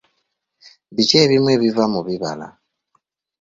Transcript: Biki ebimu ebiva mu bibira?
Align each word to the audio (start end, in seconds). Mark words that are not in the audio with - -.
Biki 0.95 1.15
ebimu 1.23 1.49
ebiva 1.55 1.83
mu 1.93 1.99
bibira? 2.07 2.47